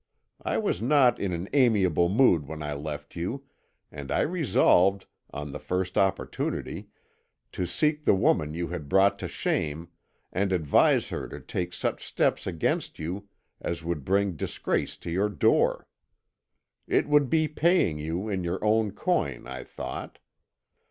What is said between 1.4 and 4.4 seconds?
amiable mood when I left you, and I